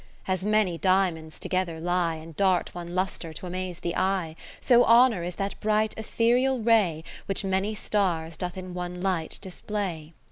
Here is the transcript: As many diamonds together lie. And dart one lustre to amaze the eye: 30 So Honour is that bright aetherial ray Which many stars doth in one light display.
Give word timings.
As 0.27 0.43
many 0.43 0.79
diamonds 0.79 1.39
together 1.39 1.79
lie. 1.79 2.15
And 2.15 2.35
dart 2.35 2.73
one 2.73 2.95
lustre 2.95 3.33
to 3.33 3.45
amaze 3.45 3.81
the 3.81 3.95
eye: 3.95 4.35
30 4.55 4.57
So 4.65 4.83
Honour 4.83 5.23
is 5.23 5.35
that 5.35 5.59
bright 5.59 5.93
aetherial 5.95 6.65
ray 6.65 7.03
Which 7.27 7.43
many 7.45 7.75
stars 7.75 8.35
doth 8.35 8.57
in 8.57 8.73
one 8.73 9.03
light 9.03 9.37
display. 9.43 10.13